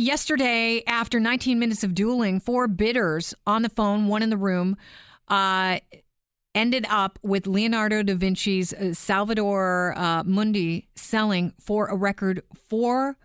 [0.00, 4.78] Yesterday, after 19 minutes of dueling, four bidders on the phone, one in the room,
[5.28, 5.78] uh,
[6.54, 13.18] ended up with Leonardo da Vinci's Salvator uh, Mundi selling for a record four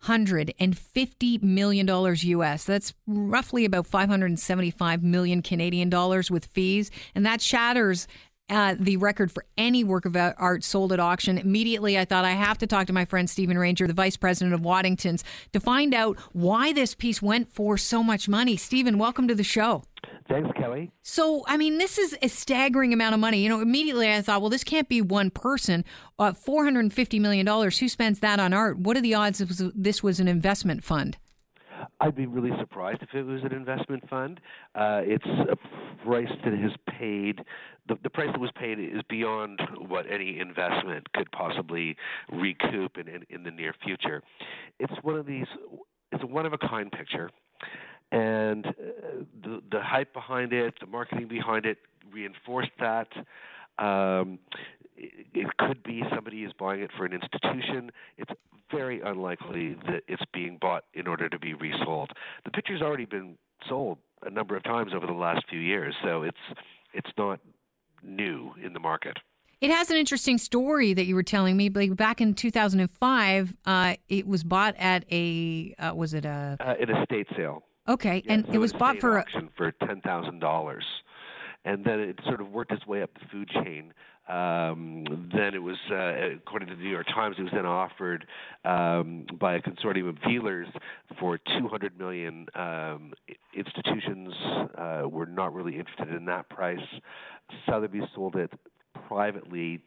[0.00, 2.64] hundred and fifty million dollars US.
[2.64, 8.08] That's roughly about five hundred and seventy-five million Canadian dollars with fees, and that shatters
[8.50, 11.38] uh, the record for any work of art sold at auction.
[11.38, 14.54] Immediately, I thought I have to talk to my friend Stephen Ranger, the vice president
[14.54, 18.56] of Waddington's, to find out why this piece went for so much money.
[18.56, 19.84] Stephen, welcome to the show.
[20.28, 20.90] Thanks, Kelly.
[21.02, 23.42] So, I mean, this is a staggering amount of money.
[23.42, 25.84] You know, immediately I thought, well, this can't be one person.
[26.18, 27.46] Uh, $450 million.
[27.46, 28.78] Who spends that on art?
[28.78, 31.16] What are the odds this was an investment fund?
[32.04, 34.38] I'd be really surprised if it was an investment fund.
[34.74, 35.56] Uh, it's a
[36.04, 37.40] price that has paid.
[37.88, 41.96] The, the price that was paid is beyond what any investment could possibly
[42.30, 44.22] recoup in, in, in the near future.
[44.78, 45.46] It's one of these.
[46.12, 47.30] It's a one of a kind picture,
[48.12, 48.72] and uh,
[49.42, 51.78] the the hype behind it, the marketing behind it,
[52.12, 53.08] reinforced that.
[53.78, 54.38] Um,
[54.96, 57.90] it, it could be somebody is buying it for an institution.
[58.16, 58.30] It's
[58.70, 62.10] very unlikely that it's being bought in order to be resold.
[62.44, 63.36] The picture's already been
[63.68, 66.36] sold a number of times over the last few years, so it's
[66.92, 67.40] it's not
[68.02, 69.18] new in the market.
[69.60, 71.70] It has an interesting story that you were telling me.
[71.70, 76.74] Like back in 2005, uh, it was bought at a uh, was it a uh,
[76.80, 77.62] an estate sale.
[77.88, 80.84] Okay, yeah, and so it was bought for auction for ten thousand dollars,
[81.64, 83.92] and then it sort of worked its way up the food chain
[84.28, 88.26] um, then it was, uh, according to the New York Times, it was then offered
[88.64, 90.66] um, by a consortium of dealers
[91.20, 92.46] for 200 million.
[92.54, 93.12] Um,
[93.54, 94.32] institutions
[94.78, 96.78] uh, were not really interested in that price.
[97.66, 98.50] Sotheby's sold it
[99.08, 99.82] privately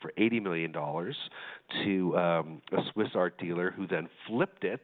[0.00, 4.82] for $80 million to um, a Swiss art dealer who then flipped it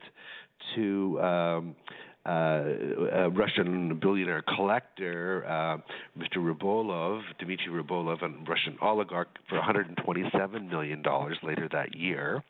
[0.75, 1.77] to um,
[2.27, 5.79] a Russian billionaire collector, uh,
[6.19, 6.37] Mr.
[6.37, 12.43] Rybolov, Dmitry Rybolov, a Russian oligarch, for 127 million dollars later that year.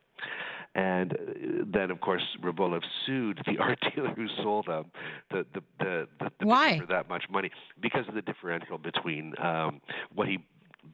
[0.75, 1.17] And uh,
[1.73, 4.85] then, of course, Rybolov sued the art dealer who sold him
[5.31, 6.79] the the the, the, the Why?
[6.79, 7.51] for that much money
[7.81, 9.81] because of the differential between um,
[10.15, 10.39] what he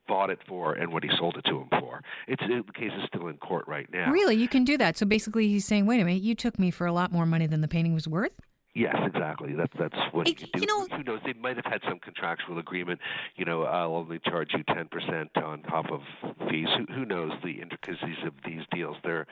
[0.08, 2.02] bought it for and what he sold it to him for.
[2.26, 4.10] It's the case is still in court right now.
[4.10, 4.96] Really, you can do that.
[4.96, 7.46] So basically, he's saying, "Wait a minute, you took me for a lot more money
[7.46, 8.32] than the painting was worth."
[8.76, 9.54] Yes, exactly.
[9.54, 10.60] That's that's what it, you do.
[10.60, 11.20] You know, Who knows?
[11.24, 13.00] They might have had some contractual agreement.
[13.36, 16.02] You know, I'll only charge you ten percent on top of
[16.50, 16.68] fees.
[16.76, 18.98] Who, who knows the intricacies of these deals?
[19.02, 19.26] They're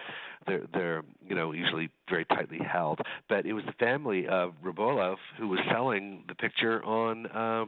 [0.47, 3.01] they're they're you know usually very tightly held.
[3.29, 7.27] But it was the family of Rybolov who was selling the picture on.
[7.27, 7.67] Uh,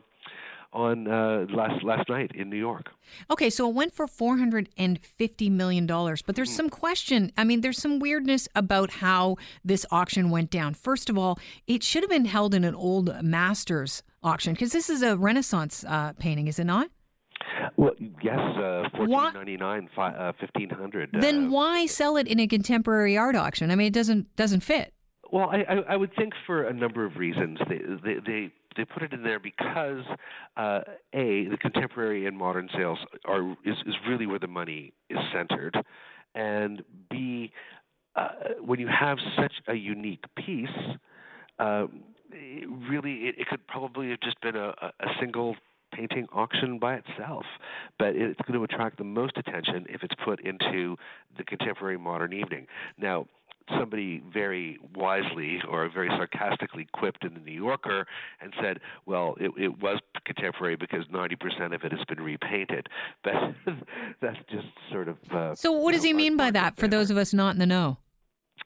[0.73, 2.91] on uh, last last night in New York.
[3.31, 6.57] Okay, so it went for four hundred and fifty million dollars, but there's hmm.
[6.57, 7.33] some question.
[7.37, 10.75] I mean, there's some weirdness about how this auction went down.
[10.75, 14.91] First of all, it should have been held in an old masters auction because this
[14.91, 16.91] is a Renaissance uh, painting, is it not?
[17.77, 21.11] Well, yes, uh, fourteen ninety nine, uh, fifteen hundred.
[21.13, 23.71] Then uh, why sell it in a contemporary art auction?
[23.71, 24.93] I mean, it doesn't doesn't fit.
[25.33, 27.59] Well, I, I, I would think for a number of reasons.
[27.69, 30.05] They, they, they they put it in there because
[30.57, 30.81] uh,
[31.13, 35.77] a the contemporary and modern sales are is, is really where the money is centered,
[36.35, 37.53] and b
[38.17, 38.29] uh,
[38.65, 40.69] when you have such a unique piece,
[41.59, 41.87] uh,
[42.33, 44.69] it really it, it, could probably have just been a,
[45.01, 45.55] a single
[45.95, 47.45] painting auction by itself,
[47.99, 50.97] but it's going to attract the most attention if it's put into
[51.39, 52.67] the contemporary modern evening.
[52.99, 53.27] Now,
[53.79, 58.07] somebody very wisely or very sarcastically quipped in the New Yorker
[58.41, 62.89] and said, "Well, it, it was contemporary because 90% of it has been repainted."
[63.23, 63.55] But
[64.21, 65.17] that's just sort of.
[65.33, 66.77] Uh, so, what does know, he mean by that?
[66.77, 67.99] For those of us not in the know.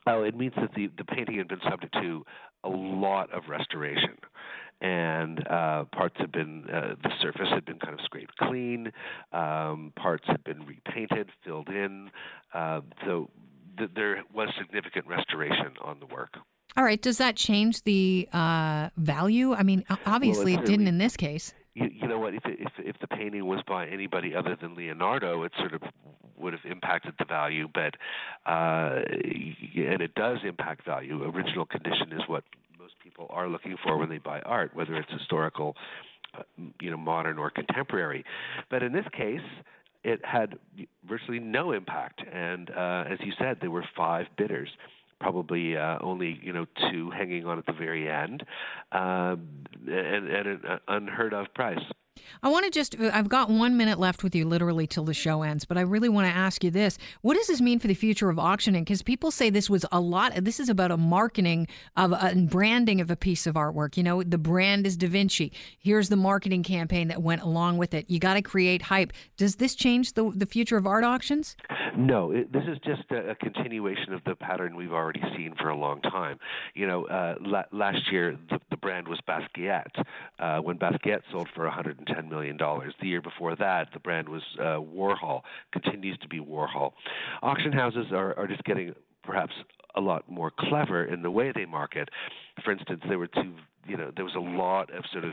[0.06, 2.24] Oh, it means that the the painting had been subject to
[2.64, 4.16] a lot of restoration
[4.80, 8.90] and uh, parts have been uh, the surface had been kind of scraped clean,
[9.32, 12.10] um, parts had been repainted, filled in.
[12.54, 13.28] Uh, so
[13.80, 16.36] th- there was significant restoration on the work.
[16.76, 17.00] All right.
[17.02, 19.54] Does that change the uh, value?
[19.54, 21.53] I mean, obviously well, it didn't in this case.
[21.74, 22.34] You, you know what?
[22.34, 25.82] If, if if the painting was by anybody other than Leonardo, it sort of
[26.36, 27.68] would have impacted the value.
[27.72, 27.94] But
[28.47, 31.22] uh, and it does impact value.
[31.24, 32.44] Original condition is what
[32.78, 35.77] most people are looking for when they buy art, whether it's historical,
[36.38, 36.42] uh,
[36.80, 38.24] you know, modern or contemporary.
[38.71, 39.41] But in this case,
[40.04, 40.58] it had
[41.08, 42.22] virtually no impact.
[42.32, 44.68] And uh, as you said, there were five bidders,
[45.20, 48.44] probably uh, only you know two hanging on at the very end,
[48.92, 49.48] um,
[49.86, 51.78] and, and an unheard of price.
[52.42, 55.15] I want to just, uh, I've got one minute left with you literally till the
[55.15, 56.97] show ends, but I really want to ask you this.
[57.21, 58.84] What does this mean for the future of auctioning?
[58.84, 61.66] Because people say this was a lot, this is about a marketing
[61.97, 63.97] of uh, a branding of a piece of artwork.
[63.97, 65.53] You know, the brand is Da Vinci.
[65.78, 68.09] Here's the marketing campaign that went along with it.
[68.09, 69.13] You got to create hype.
[69.36, 71.56] Does this change the, the future of art auctions?
[71.97, 75.69] No, it, this is just a, a, continuation of the pattern we've already seen for
[75.69, 76.39] a long time.
[76.75, 79.87] You know, uh, la- last year the, the, brand was Basquiat.
[80.39, 84.42] Uh, when Basquiat sold for 110 million dollars, the year before that the brand was
[84.59, 85.42] uh, Warhol.
[85.72, 86.92] Continues to be Warhol.
[87.42, 89.53] Auction houses are, are just getting perhaps
[89.97, 92.09] a lot more clever in the way they market.
[92.65, 93.54] For instance, there were two.
[93.87, 95.33] You know, there was a lot of sort of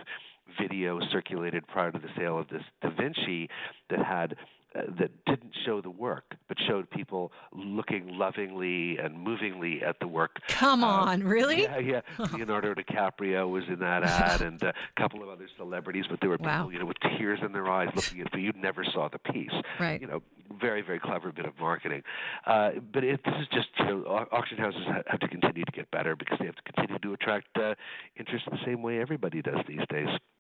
[0.60, 3.50] video circulated prior to the sale of this Da Vinci
[3.90, 4.36] that had
[4.76, 10.08] uh, that didn't show the work, but showed people looking lovingly and movingly at the
[10.08, 10.40] work.
[10.48, 11.64] Come uh, on, really?
[11.64, 12.02] Yeah, yeah.
[12.34, 16.38] Leonardo DiCaprio was in that ad, and a couple of other celebrities, but there were
[16.38, 16.70] people, wow.
[16.70, 19.20] you know, with tears in their eyes looking at it, but you never saw the
[19.20, 19.52] piece.
[19.80, 20.02] Right.
[20.02, 20.22] You know,
[20.60, 22.04] very, very clever bit of marketing.
[22.46, 25.90] Uh, but it, this is just, you know, auction houses have to continue to get
[25.92, 27.76] better because they have to continue to attract uh,
[28.18, 30.10] interest the same way everybody does these days.